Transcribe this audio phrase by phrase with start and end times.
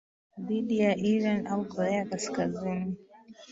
[0.45, 2.95] dhidi ya Iran au Korea Kaskazini